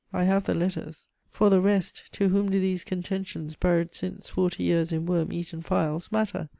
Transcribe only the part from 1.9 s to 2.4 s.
to